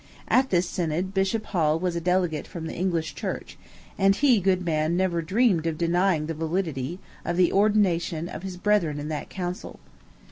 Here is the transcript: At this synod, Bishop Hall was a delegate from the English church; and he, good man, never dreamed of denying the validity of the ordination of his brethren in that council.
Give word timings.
At 0.29 0.49
this 0.49 0.67
synod, 0.67 1.13
Bishop 1.13 1.45
Hall 1.45 1.79
was 1.79 1.95
a 1.95 2.01
delegate 2.01 2.47
from 2.47 2.65
the 2.65 2.73
English 2.73 3.13
church; 3.13 3.55
and 3.99 4.15
he, 4.15 4.39
good 4.39 4.65
man, 4.65 4.97
never 4.97 5.21
dreamed 5.21 5.67
of 5.67 5.77
denying 5.77 6.25
the 6.25 6.33
validity 6.33 6.97
of 7.23 7.37
the 7.37 7.51
ordination 7.53 8.27
of 8.27 8.41
his 8.41 8.57
brethren 8.57 8.99
in 8.99 9.09
that 9.09 9.29
council. 9.29 9.79